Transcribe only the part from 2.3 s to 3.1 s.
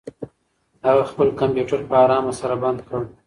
سره بند کړ.